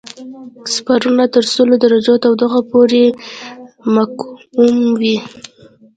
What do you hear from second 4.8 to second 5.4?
وي.